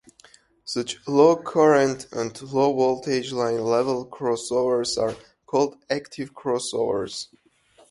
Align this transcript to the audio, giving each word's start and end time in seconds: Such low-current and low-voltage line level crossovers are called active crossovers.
Such 0.65 0.97
low-current 1.07 2.07
and 2.11 2.41
low-voltage 2.41 3.31
line 3.33 3.63
level 3.63 4.07
crossovers 4.09 4.99
are 4.99 5.15
called 5.45 5.75
active 5.91 6.33
crossovers. 6.33 7.27